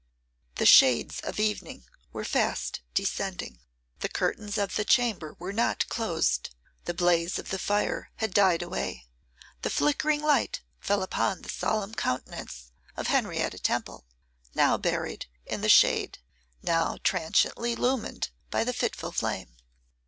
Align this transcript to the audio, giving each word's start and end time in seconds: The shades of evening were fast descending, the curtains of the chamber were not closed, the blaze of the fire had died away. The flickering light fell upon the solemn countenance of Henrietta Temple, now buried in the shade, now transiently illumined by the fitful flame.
The 0.55 0.65
shades 0.65 1.19
of 1.19 1.39
evening 1.39 1.85
were 2.11 2.25
fast 2.25 2.81
descending, 2.95 3.59
the 3.99 4.09
curtains 4.09 4.57
of 4.57 4.75
the 4.75 4.83
chamber 4.83 5.35
were 5.37 5.53
not 5.53 5.87
closed, 5.89 6.49
the 6.85 6.93
blaze 6.95 7.37
of 7.37 7.49
the 7.51 7.59
fire 7.59 8.09
had 8.15 8.33
died 8.33 8.63
away. 8.63 9.05
The 9.61 9.69
flickering 9.69 10.23
light 10.23 10.61
fell 10.79 11.03
upon 11.03 11.43
the 11.43 11.49
solemn 11.49 11.93
countenance 11.93 12.71
of 12.97 13.09
Henrietta 13.09 13.59
Temple, 13.59 14.07
now 14.55 14.75
buried 14.75 15.27
in 15.45 15.61
the 15.61 15.69
shade, 15.69 16.17
now 16.63 16.97
transiently 17.03 17.73
illumined 17.73 18.31
by 18.49 18.63
the 18.63 18.73
fitful 18.73 19.11
flame. 19.11 19.55